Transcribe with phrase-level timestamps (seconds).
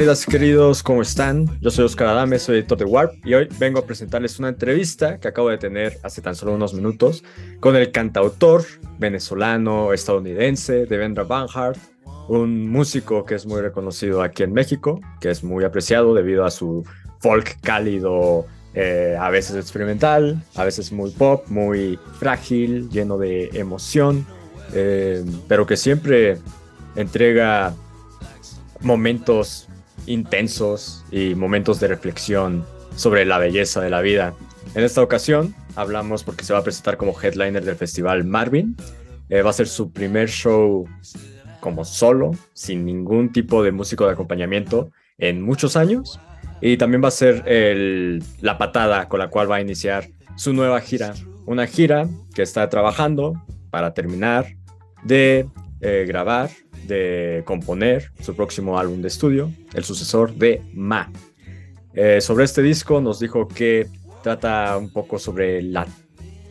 [0.00, 1.60] Queridas y queridos, ¿cómo están?
[1.60, 5.20] Yo soy Oscar Adame, soy editor de Warp y hoy vengo a presentarles una entrevista
[5.20, 7.22] que acabo de tener hace tan solo unos minutos
[7.60, 8.64] con el cantautor
[8.98, 11.76] venezolano estadounidense Devendra Banhart,
[12.28, 16.50] un músico que es muy reconocido aquí en México, que es muy apreciado debido a
[16.50, 16.82] su
[17.18, 24.24] folk cálido, eh, a veces experimental, a veces muy pop, muy frágil, lleno de emoción,
[24.72, 26.38] eh, pero que siempre
[26.96, 27.74] entrega
[28.80, 29.66] momentos
[30.06, 32.64] intensos y momentos de reflexión
[32.96, 34.34] sobre la belleza de la vida.
[34.74, 38.76] En esta ocasión hablamos porque se va a presentar como headliner del festival Marvin.
[39.28, 40.88] Eh, va a ser su primer show
[41.60, 46.20] como solo, sin ningún tipo de músico de acompañamiento en muchos años.
[46.60, 47.44] Y también va a ser
[48.40, 51.14] la patada con la cual va a iniciar su nueva gira.
[51.46, 53.34] Una gira que está trabajando
[53.70, 54.46] para terminar
[55.02, 55.46] de
[55.80, 56.50] eh, grabar
[56.90, 61.10] de componer su próximo álbum de estudio, el sucesor de Ma.
[61.94, 63.88] Eh, sobre este disco nos dijo que
[64.22, 65.86] trata un poco sobre la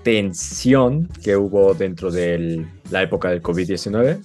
[0.03, 4.19] tensión que hubo dentro de la época del COVID-19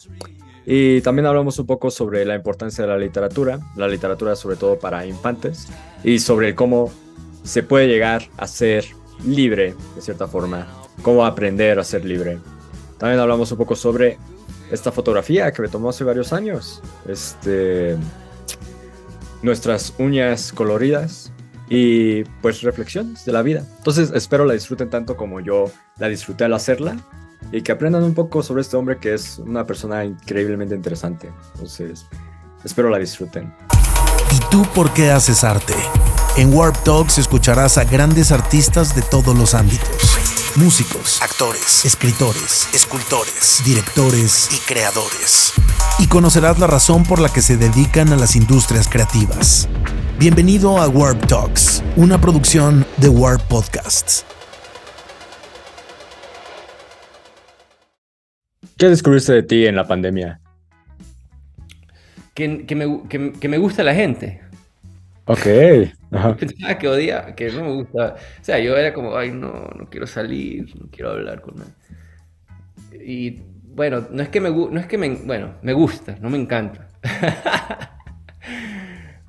[0.66, 4.78] y también hablamos un poco sobre la importancia de la literatura, la literatura sobre todo
[4.78, 5.68] para infantes
[6.02, 6.90] y sobre cómo
[7.42, 8.86] se puede llegar a ser
[9.26, 10.66] libre de cierta forma,
[11.02, 12.38] cómo aprender a ser libre.
[12.98, 14.16] También hablamos un poco sobre
[14.74, 16.82] esta fotografía que me tomó hace varios años.
[17.08, 17.96] Este,
[19.42, 21.32] nuestras uñas coloridas
[21.68, 23.64] y pues reflexiones de la vida.
[23.78, 26.96] Entonces espero la disfruten tanto como yo la disfruté al hacerla
[27.52, 31.30] y que aprendan un poco sobre este hombre que es una persona increíblemente interesante.
[31.54, 32.06] Entonces
[32.64, 33.54] espero la disfruten.
[34.32, 35.74] ¿Y tú por qué haces arte?
[36.36, 43.60] En Warp Talks escucharás a grandes artistas de todos los ámbitos músicos, actores, escritores, escultores,
[43.64, 45.52] directores y creadores.
[45.98, 49.68] Y conocerás la razón por la que se dedican a las industrias creativas.
[50.16, 54.24] Bienvenido a Warp Talks, una producción de Warp Podcasts.
[58.76, 60.40] ¿Qué descubriste de ti en la pandemia?
[62.34, 64.43] Que, me, que me gusta la gente.
[65.26, 65.46] Ok.
[66.38, 68.16] Pensaba que odia, que no me gusta.
[68.40, 71.72] O sea, yo era como, ay, no, no quiero salir, no quiero hablar con nadie.
[73.04, 76.38] Y bueno, no es que me no es que me, bueno, me gusta, no me
[76.38, 76.88] encanta.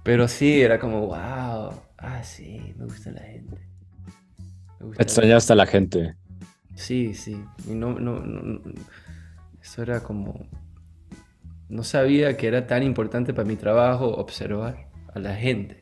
[0.04, 3.58] Pero sí, era como, wow, ah, sí, me gusta la gente.
[5.00, 6.16] Extrañaste a la gente.
[6.76, 7.44] Sí, sí.
[7.68, 8.62] Y no, no, no,
[9.60, 10.48] eso era como,
[11.70, 15.80] no sabía que era tan importante para mi trabajo observar a la gente.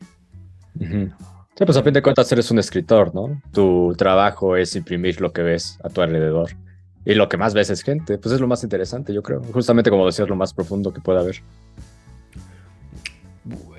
[0.78, 3.40] Sí, pues a fin de cuentas eres un escritor, ¿no?
[3.52, 6.50] Tu trabajo es imprimir lo que ves a tu alrededor.
[7.04, 8.16] Y lo que más ves es gente.
[8.16, 9.42] Pues es lo más interesante, yo creo.
[9.52, 11.36] Justamente como decías, lo más profundo que puede haber.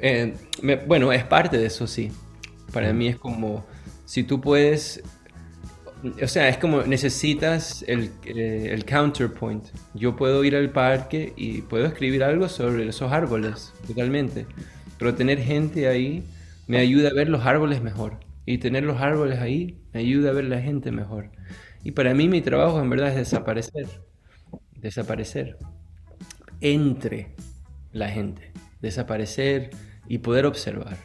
[0.01, 0.35] Eh,
[0.87, 2.11] bueno, es parte de eso, sí.
[2.71, 3.65] Para mí es como,
[4.05, 5.01] si tú puedes,
[6.21, 9.65] o sea, es como necesitas el, eh, el counterpoint.
[9.93, 14.45] Yo puedo ir al parque y puedo escribir algo sobre esos árboles, totalmente.
[14.97, 16.23] Pero tener gente ahí
[16.67, 18.19] me ayuda a ver los árboles mejor.
[18.45, 21.31] Y tener los árboles ahí me ayuda a ver la gente mejor.
[21.83, 23.87] Y para mí mi trabajo en verdad es desaparecer.
[24.75, 25.57] Desaparecer.
[26.61, 27.35] Entre
[27.91, 28.51] la gente.
[28.81, 29.71] Desaparecer
[30.07, 30.97] y poder observar.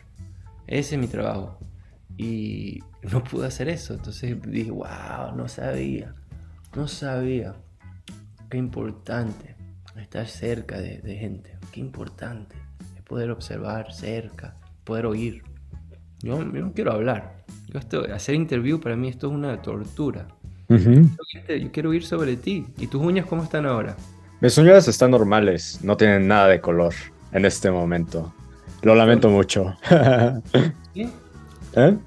[0.66, 1.58] Ese es mi trabajo.
[2.16, 3.94] Y no pude hacer eso.
[3.94, 6.14] Entonces dije, wow, no sabía.
[6.76, 7.56] No sabía.
[8.48, 9.56] Qué importante
[9.96, 11.56] estar cerca de, de gente.
[11.72, 12.56] Qué importante
[13.10, 14.54] poder observar cerca,
[14.84, 15.42] poder oír.
[16.20, 17.44] Yo, no quiero hablar.
[17.66, 20.28] Yo esto, hacer interview para mí esto es una tortura.
[20.68, 22.66] yo, quiero oír sobre ti.
[22.78, 23.96] ¿Y tus uñas cómo están ahora?
[24.40, 26.94] Mis uñas están normales, no tienen nada de color
[27.32, 28.32] en este momento.
[28.82, 29.74] Lo lamento mucho.
[30.94, 31.08] ¿Qué?
[31.74, 31.98] ¿Eh?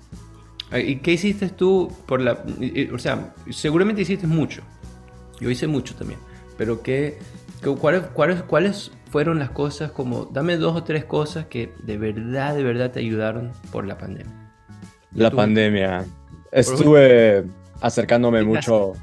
[0.85, 2.45] ¿Y qué hiciste tú por la...
[2.93, 4.61] O sea, seguramente hiciste mucho.
[5.41, 6.19] Yo hice mucho también.
[6.57, 7.19] Pero ¿qué,
[7.81, 12.55] cuáles, cuáles, cuáles fueron las cosas como, dame dos o tres cosas que de verdad,
[12.55, 14.33] de verdad te ayudaron por la pandemia.
[15.13, 16.03] La pandemia.
[16.51, 17.45] Estuve
[17.79, 18.93] acercándome mucho.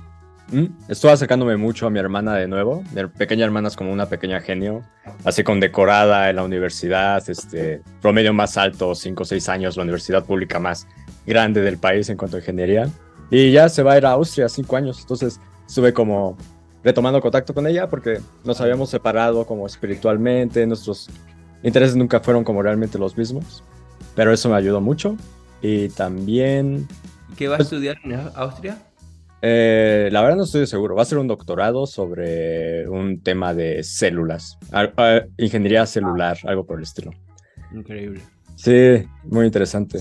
[0.49, 0.65] ¿Mm?
[0.89, 2.83] Estuve acercándome mucho a mi hermana de nuevo.
[2.93, 4.83] Mi pequeña hermana es como una pequeña genio,
[5.23, 9.85] así con decorada en la universidad, este promedio más alto, 5 o 6 años, la
[9.85, 10.89] universidad pública más
[11.25, 12.89] grande del país en cuanto a ingeniería.
[13.31, 14.99] Y ya se va a ir a Austria, 5 años.
[15.03, 16.37] Entonces estuve como
[16.83, 21.09] retomando contacto con ella porque nos habíamos separado como espiritualmente, nuestros
[21.63, 23.63] intereses nunca fueron como realmente los mismos,
[24.15, 25.17] pero eso me ayudó mucho.
[25.63, 26.89] Y también...
[27.37, 28.79] ¿Qué va a pues estudiar en Austria?
[29.43, 30.95] Eh, la verdad no estoy seguro.
[30.95, 34.59] Va a ser un doctorado sobre un tema de células,
[35.39, 37.11] ingeniería celular, algo por el estilo.
[37.73, 38.21] Increíble.
[38.57, 40.01] Sí, muy interesante.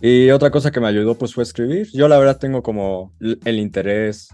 [0.00, 1.88] Y otra cosa que me ayudó pues fue escribir.
[1.92, 4.28] Yo la verdad tengo como el interés,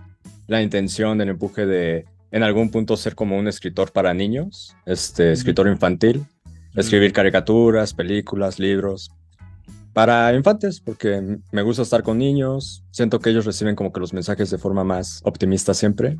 [0.51, 5.31] la intención, el empuje de en algún punto ser como un escritor para niños, este
[5.31, 6.25] escritor infantil,
[6.75, 9.13] escribir caricaturas, películas, libros
[9.93, 14.13] para infantes, porque me gusta estar con niños, siento que ellos reciben como que los
[14.13, 16.19] mensajes de forma más optimista siempre.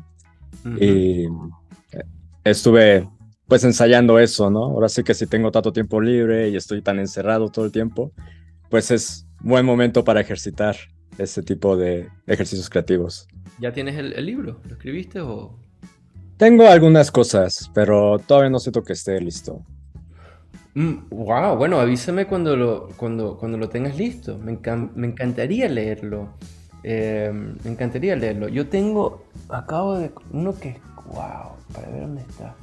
[0.79, 2.03] Y eh,
[2.45, 3.09] estuve
[3.47, 4.63] pues ensayando eso, ¿no?
[4.63, 8.13] Ahora sí que si tengo tanto tiempo libre y estoy tan encerrado todo el tiempo,
[8.69, 10.77] pues es buen momento para ejercitar
[11.17, 13.27] ese tipo de ejercicios creativos.
[13.59, 14.59] ¿Ya tienes el, libro?
[14.65, 15.55] ¿Lo escribiste o...?
[16.37, 19.63] Tengo algunas cosas, pero todavía no siento que esté listo
[20.73, 24.37] wow, mm, bueno, avísame cuando lo, cuando, cuando lo tengas listo.
[24.37, 24.59] Me,
[24.95, 26.29] me encantaría leerlo.
[26.83, 28.47] Em, me encantaría leerlo.
[28.47, 32.55] Yo tengo, acabo de, uno que, wow, para ver dónde está.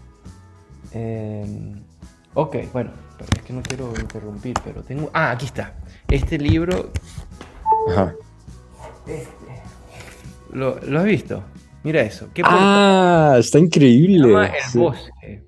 [0.92, 1.82] Em,
[2.34, 2.90] ok, bueno,
[3.20, 5.74] es que no quiero interrumpir, pero tengo, ah, aquí está.
[6.08, 6.90] Este libro,
[7.90, 8.14] Ajá.
[9.08, 11.42] Este, ¿lo, ¿lo has visto?
[11.82, 12.28] Mira eso.
[12.34, 14.28] ¿Qué ah, está increíble.
[14.28, 15.44] el bosque.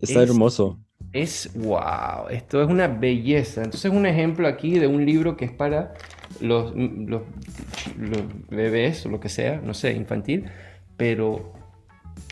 [0.00, 0.78] Está hermoso
[1.12, 3.62] es wow, esto es una belleza.
[3.62, 5.94] Entonces un ejemplo aquí de un libro que es para
[6.40, 7.22] los, los,
[8.48, 10.48] bebés o lo que sea, no sé, infantil,
[10.96, 11.52] pero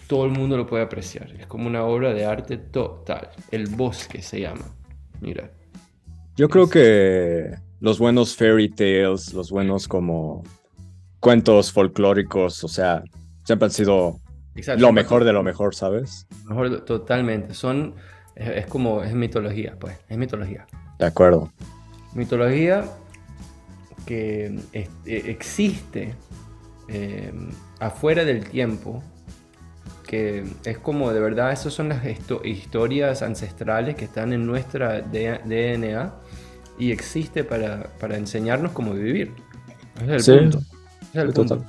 [0.07, 1.31] todo el mundo lo puede apreciar.
[1.39, 3.31] Es como una obra de arte total.
[3.51, 4.65] El bosque se llama.
[5.21, 5.51] Mira.
[6.37, 10.43] Yo creo que los buenos fairy tales, los buenos como
[11.21, 13.03] cuentos folclóricos, o sea,
[13.45, 14.21] siempre han sido
[14.77, 16.27] lo mejor de lo mejor, ¿sabes?
[16.45, 17.55] Mejor, totalmente.
[17.55, 17.95] Son
[18.35, 20.67] es, como, es mitología, pues, es mitología.
[20.99, 21.53] De acuerdo.
[22.15, 22.85] Mitología
[24.07, 26.15] que e, existe
[26.89, 27.33] eh,
[27.81, 29.03] afuera del tiempo,
[30.07, 32.03] que es como de verdad, esas son las
[32.45, 36.15] historias ancestrales que están en nuestra DNA
[36.79, 39.35] y existe para, para enseñarnos cómo vivir.
[40.07, 40.59] es el punto.
[41.13, 41.65] Es el punto.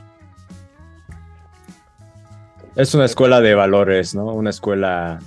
[2.75, 4.25] Es una escuela de valores, ¿no?
[4.25, 5.19] Una escuela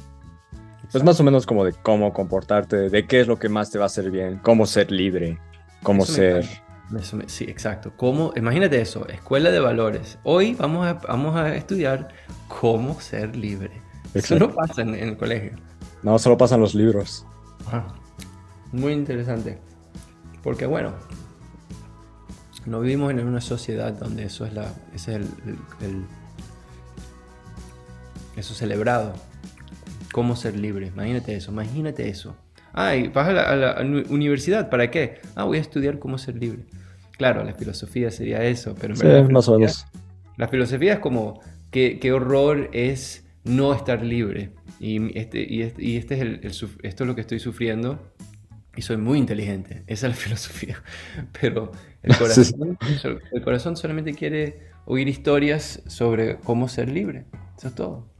[0.93, 3.79] pues más o menos como de cómo comportarte, de qué es lo que más te
[3.79, 5.39] va a hacer bien, cómo ser libre,
[5.83, 6.47] cómo ser...
[7.27, 7.93] sí, exacto.
[7.97, 8.35] ¿Cómo?
[8.37, 10.19] Imagínate eso, escuela de valores.
[10.23, 12.09] Hoy vamos a, vamos a estudiar
[12.47, 13.81] cómo ser libre.
[14.13, 15.53] Eso no pasa en, el colegio.
[16.03, 17.25] No, solo pasan los libros.
[18.71, 19.59] Muy interesante.
[20.43, 20.95] Porque bueno,
[22.67, 25.21] no vivimos en una sociedad donde eso es la, ese es
[25.81, 26.05] el,
[28.37, 29.15] eso es celebrado
[30.13, 30.89] cómo ser libre.
[30.89, 32.37] Imagínate eso, imagínate eso.
[32.73, 35.21] Ay, vas a la, universidad, ¿para qué?
[35.35, 36.65] Ah, voy a estudiar cómo ser libre.
[37.19, 39.87] Claro, la filosofía sería eso, pero en verdad, más o menos.
[40.37, 41.41] La filosofía es como,
[41.71, 44.53] qué, qué horror es no estar libre.
[44.81, 48.13] Y este, y este, y este es el, esto es lo que estoy sufriendo
[48.77, 49.85] y soy muy inteligente.
[49.87, 50.83] Esa es la filosofía.
[51.41, 52.79] Pero el corazón,
[53.33, 57.27] el corazón solamente quiere oír historias sobre cómo ser libre.
[57.57, 58.13] Eso es todo.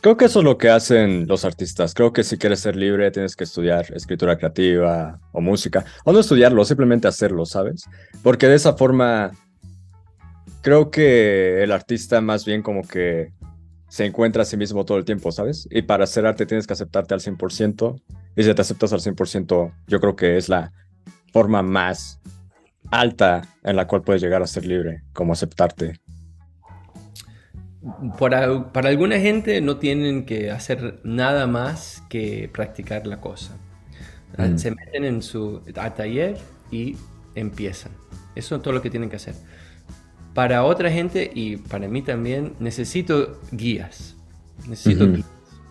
[0.00, 1.94] Creo que eso es lo que hacen los artistas.
[1.94, 5.84] Creo que si quieres ser libre tienes que estudiar escritura creativa o música.
[6.04, 7.84] O no estudiarlo, simplemente hacerlo, ¿sabes?
[8.20, 9.30] Porque de esa forma
[10.60, 13.32] creo que el artista más bien como que
[13.88, 15.68] se encuentra a sí mismo todo el tiempo, ¿sabes?
[15.70, 18.00] Y para hacer arte tienes que aceptarte al 100%.
[18.36, 20.72] Y si te aceptas al 100%, yo creo que es la
[21.32, 22.20] forma más
[22.90, 26.00] alta en la cual puedes llegar a ser libre, como aceptarte
[28.18, 33.56] para, alguna gente no tienen que hacer nada más que practicar la cosa.
[34.36, 34.58] Ah, mm.
[34.58, 36.38] Se meten en su taller
[36.70, 36.96] y
[37.34, 37.92] empiezan.
[38.34, 39.34] Eso es todo lo que tienen que hacer.
[40.32, 44.16] Para otra gente y para mí también necesito guías.
[44.68, 45.06] Necesito,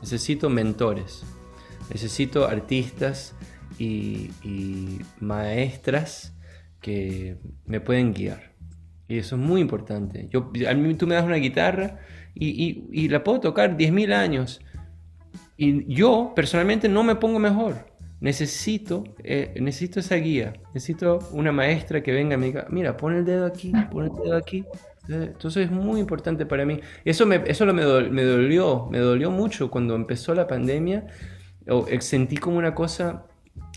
[0.02, 1.24] necesito mentores.
[1.92, 3.36] Necesito artistas
[3.80, 4.30] y
[5.20, 6.34] maestras
[6.82, 8.52] que me pueden guiar.
[9.08, 10.28] Y eso es muy importante.
[10.32, 12.00] Yo, a mí tú me das una guitarra
[12.34, 14.62] y, y, la puedo tocar 10.000 años.
[15.58, 17.88] Y yo personalmente no me pongo mejor.
[18.22, 23.16] necesito, eh, necesito esa guía, necesito una maestra que venga y me diga, mira, pon
[23.16, 24.64] el dedo aquí, pon el dedo aquí.
[25.10, 26.80] Entonces es muy importante para mí.
[27.04, 31.08] Eso me, eso me dolió, me dolió mucho cuando empezó la pandemia.
[31.66, 33.26] Eh, sentí como una cosa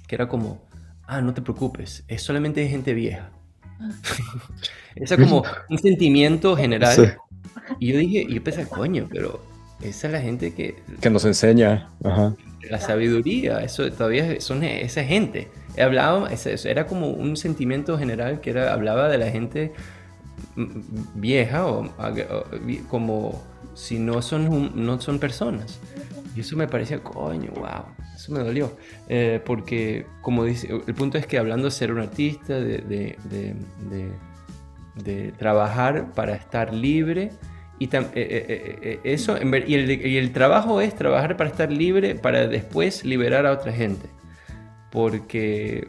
[0.07, 0.63] que era como,
[1.07, 3.31] ah, no te preocupes, es solamente de gente vieja.
[4.95, 7.19] Eso es como un sentimiento general.
[7.79, 9.41] Y yo dije, yo pensé, coño, pero
[9.83, 10.77] esa es la gente que...
[11.01, 11.89] Que nos enseña.
[12.71, 15.49] La sabiduría, eso todavía son esa gente.
[15.77, 16.29] He hablado,
[16.65, 19.73] era como un sentimiento general que era, hablaba de la gente
[21.15, 21.91] vieja o,
[22.89, 23.43] como
[23.75, 25.81] si no son, no son personas.
[26.35, 28.77] Y eso me parecía, coño, wow, eso me dolió.
[29.09, 33.17] Eh, porque, como dice, el punto es que hablando de ser un artista, de,
[34.97, 37.31] de, trabajar para estar libre,
[37.79, 43.47] y eh, eh, eso, y el trabajo es trabajar para estar libre, para después liberar
[43.47, 44.09] a otra gente.
[44.91, 45.89] Porque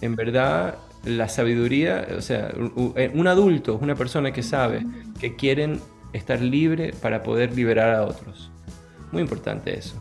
[0.00, 4.86] en verdad la sabiduría, o sea, un adulto, una persona que sabe
[5.20, 5.80] que quieren
[6.12, 8.50] estar libre para poder liberar a otros.
[9.12, 9.96] Muy importante eso.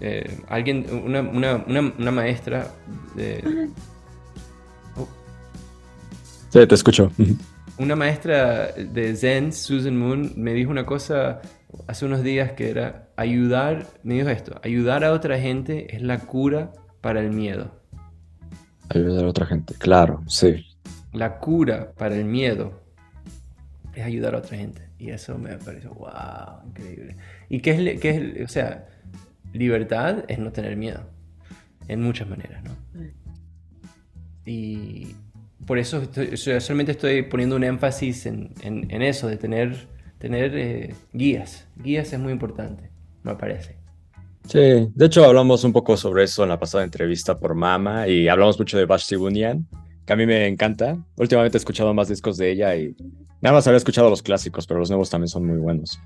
[0.00, 2.68] Eh, alguien, una, una, una, maestra
[3.16, 3.68] de...
[4.96, 5.08] Oh.
[6.50, 7.10] Sí, te escucho.
[7.78, 11.40] Una maestra de Zen, Susan Moon, me dijo una cosa
[11.86, 16.20] hace unos días que era ayudar, me dijo esto, ayudar a otra gente es la
[16.20, 17.72] cura para el miedo.
[18.88, 20.64] Ayudar a otra gente, claro, sí.
[21.12, 22.80] La cura para el miedo
[23.94, 24.87] es ayudar a otra gente.
[24.98, 27.16] Y eso me pareció, wow, increíble.
[27.48, 28.88] ¿Y qué es, qué es, o sea,
[29.52, 31.02] libertad es no tener miedo?
[31.86, 32.76] En muchas maneras, ¿no?
[34.44, 35.14] Y
[35.66, 36.02] por eso
[36.36, 39.88] solamente estoy poniendo un énfasis en, en, eso, de tener,
[40.18, 41.66] tener eh, guías.
[41.76, 42.90] Guías es muy importante,
[43.22, 43.76] me parece.
[44.46, 44.58] Sí,
[44.94, 48.58] de hecho hablamos un poco sobre eso en la pasada entrevista por Mama y hablamos
[48.58, 49.66] mucho de Bashti Bunyan,
[50.06, 50.96] que a mí me encanta.
[51.16, 52.96] Últimamente he escuchado más discos de ella y
[53.40, 56.00] nada más había escuchado los clásicos, pero los nuevos también son muy buenos.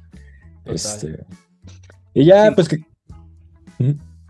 [0.64, 1.24] Este,
[2.14, 2.78] y ya, pues que...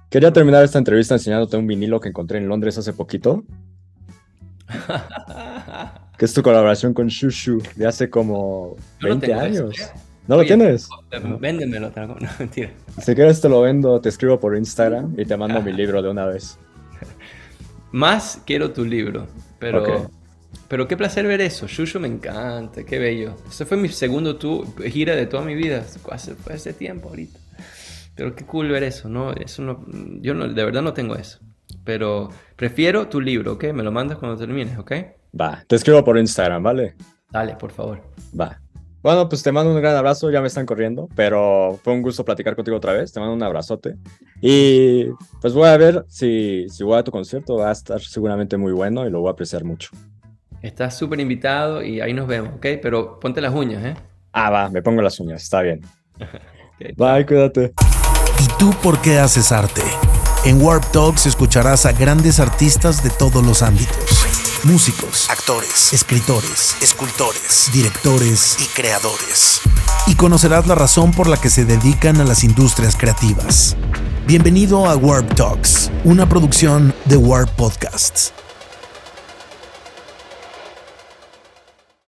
[0.09, 3.45] Quería terminar esta entrevista enseñándote un vinilo que encontré en Londres hace poquito.
[6.19, 9.75] que es tu colaboración con Shushu de hace como 20 años.
[10.29, 10.89] ¿No lo tienes?
[11.41, 12.71] Véndemelo, no, mentira.
[13.01, 16.11] Si quieres te lo vendo, te escribo por Instagram y te mando mi libro de
[16.11, 16.59] una vez.
[17.91, 19.27] Más quiero tu libro,
[19.59, 20.11] pero...
[20.73, 21.67] Pero qué placer ver eso.
[21.67, 23.35] Shushu me encanta, qué bello.
[23.47, 25.85] Ese fue mi segundo tu gira de toda mi vida.
[26.11, 27.39] Hace, hace tiempo ahorita.
[28.15, 29.35] Pero qué cool ver eso, ¿no?
[29.35, 29.85] Eso no
[30.23, 31.41] yo no, de verdad no tengo eso.
[31.85, 33.65] Pero prefiero tu libro, ¿ok?
[33.75, 34.93] Me lo mandas cuando termines, ¿ok?
[35.39, 36.95] Va, te escribo por Instagram, ¿vale?
[37.31, 38.01] Dale, por favor.
[38.41, 38.59] Va.
[39.03, 42.25] Bueno, pues te mando un gran abrazo, ya me están corriendo, pero fue un gusto
[42.25, 43.97] platicar contigo otra vez, te mando un abrazote.
[44.41, 45.05] Y
[45.39, 48.73] pues voy a ver si, si voy a tu concierto, va a estar seguramente muy
[48.73, 49.91] bueno y lo voy a apreciar mucho.
[50.63, 52.67] Estás súper invitado y ahí nos vemos, ¿ok?
[52.81, 53.95] Pero ponte las uñas, ¿eh?
[54.33, 55.83] Ah, va, me pongo las uñas, está bien.
[56.97, 57.73] Bye, cuídate.
[58.41, 59.83] ¿Y tú por qué haces arte?
[60.45, 64.33] En Warp Talks escucharás a grandes artistas de todos los ámbitos
[64.65, 69.61] músicos, actores, escritores, escultores, directores y creadores.
[70.07, 73.77] Y conocerás la razón por la que se dedican a las industrias creativas.
[74.25, 78.33] Bienvenido a Warp Talks, una producción de Warp Podcasts.